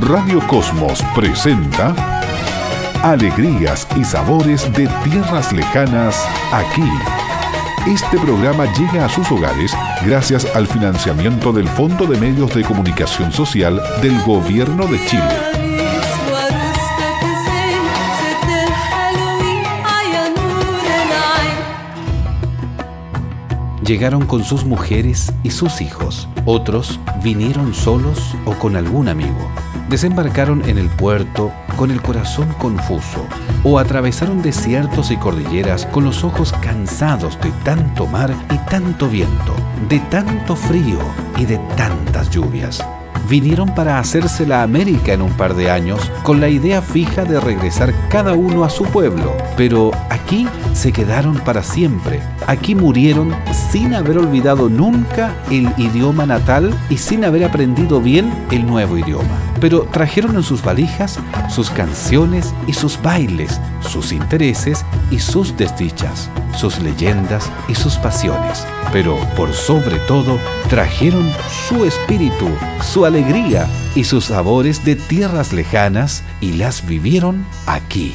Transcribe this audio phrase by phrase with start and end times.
[0.00, 1.92] Radio Cosmos presenta
[3.02, 6.88] Alegrías y sabores de tierras lejanas aquí.
[7.84, 9.72] Este programa llega a sus hogares
[10.06, 15.51] gracias al financiamiento del Fondo de Medios de Comunicación Social del Gobierno de Chile.
[23.84, 26.28] Llegaron con sus mujeres y sus hijos.
[26.44, 29.50] Otros vinieron solos o con algún amigo.
[29.88, 33.26] Desembarcaron en el puerto con el corazón confuso
[33.64, 39.54] o atravesaron desiertos y cordilleras con los ojos cansados de tanto mar y tanto viento,
[39.88, 40.98] de tanto frío
[41.36, 42.84] y de tantas lluvias
[43.28, 47.40] vinieron para hacerse la América en un par de años con la idea fija de
[47.40, 49.36] regresar cada uno a su pueblo.
[49.56, 52.20] Pero aquí se quedaron para siempre.
[52.46, 53.34] Aquí murieron
[53.70, 59.38] sin haber olvidado nunca el idioma natal y sin haber aprendido bien el nuevo idioma.
[59.60, 61.18] Pero trajeron en sus valijas
[61.48, 68.66] sus canciones y sus bailes, sus intereses y sus desdichas, sus leyendas y sus pasiones.
[68.92, 71.32] Pero por sobre todo, trajeron
[71.68, 72.48] su espíritu,
[72.82, 78.14] su alegría y sus sabores de tierras lejanas y las vivieron aquí.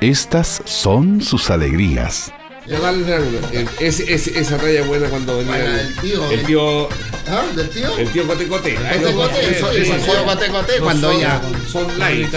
[0.00, 2.32] Estas son sus alegrías.
[2.66, 6.30] Esa talla buena cuando venía el, tío.
[6.30, 6.88] El tío.
[7.28, 7.42] ¿Ah?
[7.54, 7.98] ¿Del tío?
[7.98, 8.74] El tío Cote Cote.
[8.74, 11.40] Ese tío Cote Cote cuando ella.
[11.70, 12.32] Son light,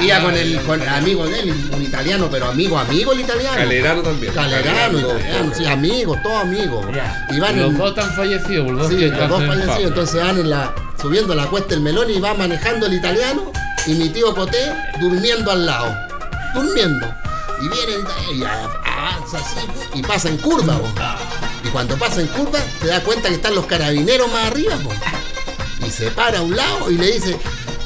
[0.00, 3.56] Iba con el con amigo de él, un italiano, pero amigo, amigo el italiano.
[3.56, 4.32] Calerano también.
[4.32, 6.86] Calerano, italiano, sí, amigos, todos amigos.
[7.30, 8.88] Y van los dos están fallecidos, los dos.
[8.88, 9.90] Sí, los dos fallecidos.
[9.90, 13.50] Entonces van en la, subiendo la cuesta el melón y va manejando el italiano
[13.86, 15.96] y mi tío Coté durmiendo al lado.
[16.54, 17.14] Durmiendo.
[17.60, 17.92] Y viene
[18.34, 18.42] y
[19.02, 19.60] así
[19.94, 20.80] y pasa en curva,
[21.64, 24.74] Y cuando pasa en curva, te das cuenta que están los carabineros más arriba,
[25.84, 27.38] Y se para a un lado y le dice,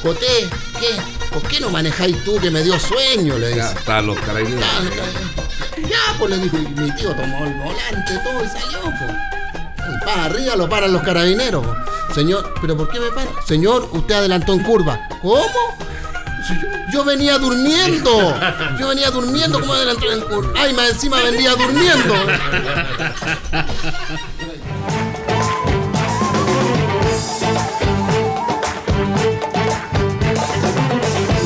[0.02, 0.96] Coté, ¿qué?
[1.32, 3.38] ¿Por qué no manejáis tú que me dio sueño?
[3.38, 3.60] Le dice.
[3.60, 4.64] Ya, están los carabineros.
[5.88, 9.12] Ya, pues le dijo, y mi tío tomó el volante todo y salió, pues.
[9.78, 11.66] Y para arriba lo paran los carabineros.
[12.14, 13.30] Señor, ¿pero por qué me para?
[13.46, 15.08] Señor, usted adelantó en curva.
[15.22, 15.76] ¿Cómo?
[16.93, 18.35] Yo venía durmiendo.
[18.79, 20.51] Yo venía durmiendo como adelantó en curva.
[20.57, 22.15] Ay, más encima venía durmiendo.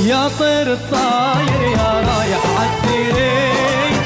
[0.05, 3.97] يا طير الطاير يا رايح عالديرين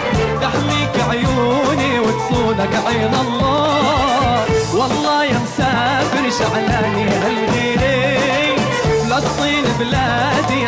[0.41, 8.59] تحميك عيوني وتصونك عين الله والله يا مسافر شعلاني هالغيرين
[9.03, 10.67] فلسطين بلادي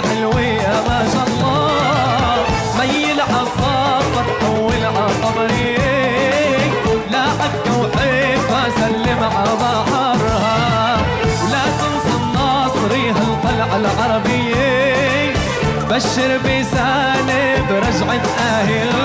[15.96, 18.95] بشر بسالب رجعة أهل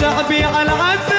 [0.00, 1.18] شعبي على عذاب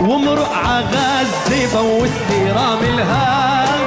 [0.00, 3.80] ومرق عغزي بوسني رامي الهال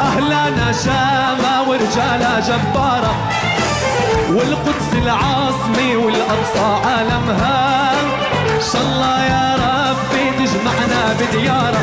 [0.00, 3.14] أهلنا شامة ورجالة جبارة.
[4.30, 7.92] والقدس العاصمة والأقصى عالمها
[8.54, 11.82] إن شاء الله يا ربي تجمعنا بديارة.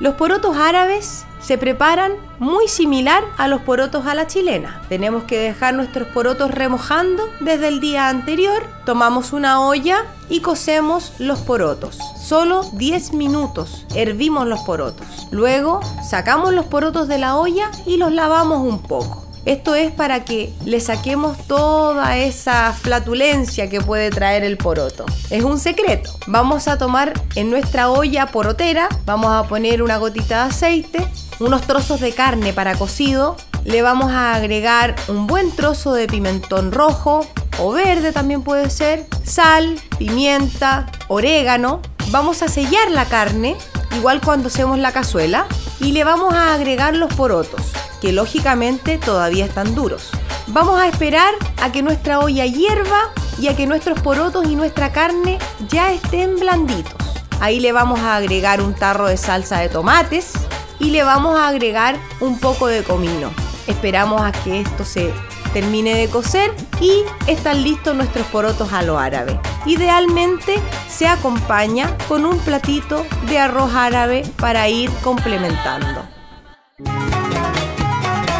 [0.00, 4.82] Los porotos árabes se preparan muy similar a los porotos a la chilena.
[4.88, 8.66] Tenemos que dejar nuestros porotos remojando desde el día anterior.
[8.84, 11.98] Tomamos una olla y cocemos los porotos.
[12.18, 15.06] Solo 10 minutos hervimos los porotos.
[15.30, 19.23] Luego sacamos los porotos de la olla y los lavamos un poco.
[19.44, 25.04] Esto es para que le saquemos toda esa flatulencia que puede traer el poroto.
[25.28, 26.10] Es un secreto.
[26.26, 31.08] Vamos a tomar en nuestra olla porotera, vamos a poner una gotita de aceite,
[31.40, 36.72] unos trozos de carne para cocido, le vamos a agregar un buen trozo de pimentón
[36.72, 37.26] rojo
[37.58, 41.80] o verde también puede ser, sal, pimienta, orégano.
[42.08, 43.56] Vamos a sellar la carne,
[43.96, 45.46] igual cuando hacemos la cazuela,
[45.80, 47.60] y le vamos a agregar los porotos
[48.04, 50.10] que lógicamente todavía están duros.
[50.48, 54.92] Vamos a esperar a que nuestra olla hierva y a que nuestros porotos y nuestra
[54.92, 55.38] carne
[55.70, 56.92] ya estén blanditos.
[57.40, 60.32] Ahí le vamos a agregar un tarro de salsa de tomates
[60.78, 63.30] y le vamos a agregar un poco de comino.
[63.66, 65.10] Esperamos a que esto se
[65.54, 66.52] termine de cocer
[66.82, 69.40] y están listos nuestros porotos a lo árabe.
[69.64, 70.60] Idealmente
[70.90, 76.13] se acompaña con un platito de arroz árabe para ir complementando.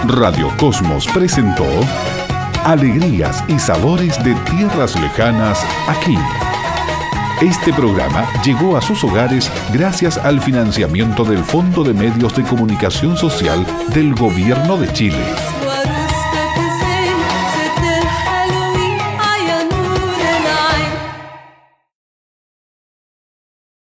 [0.09, 1.65] Radio Cosmos presentó
[2.65, 5.59] Alegrías y Sabores de Tierras Lejanas
[5.89, 6.17] aquí.
[7.41, 13.17] Este programa llegó a sus hogares gracias al financiamiento del Fondo de Medios de Comunicación
[13.17, 15.25] Social del Gobierno de Chile.